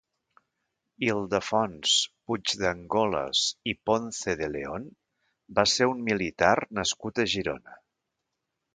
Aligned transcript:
Ildefons 1.07 1.91
Puigdengolas 2.31 3.43
i 3.73 3.77
Ponce 3.91 4.37
de 4.43 4.51
León 4.57 4.91
va 5.61 5.69
ser 5.77 5.93
un 5.95 6.05
militar 6.11 6.55
nascut 6.81 7.27
a 7.27 7.31
Girona. 7.39 7.81